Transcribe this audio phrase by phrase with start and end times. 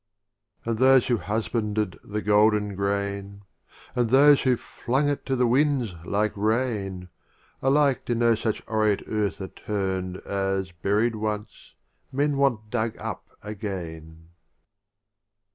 [0.61, 0.65] XV.
[0.65, 2.07] RubaUyat And those who husbanded the of Omar p..
[2.07, 3.41] Khayyam Golden grain,
[3.95, 7.09] And those who flung it to the winds like Rain,
[7.61, 11.75] Alike to no such aureate Earth are turn'd As, buried once,
[12.11, 14.29] Men want dug up again.